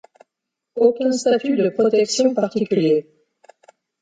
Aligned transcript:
Aucun 0.77 1.11
statut 1.13 1.55
de 1.55 1.69
protection 1.69 2.33
particulier. 2.33 3.05